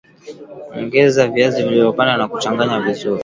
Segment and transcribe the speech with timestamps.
[0.79, 3.19] Ongeza viazi vilivyopondwa na changanya vizuri